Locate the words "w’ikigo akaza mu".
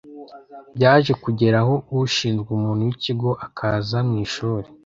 2.87-4.15